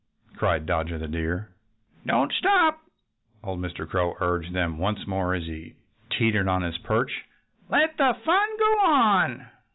[0.35, 1.51] cried Dodger the Deer.
[2.07, 2.79] "Don't stop!"
[3.43, 3.87] old Mr.
[3.87, 5.75] Crow urged them once more as he
[6.09, 7.23] teetered on his perch.
[7.69, 9.45] "Let the fun go on!"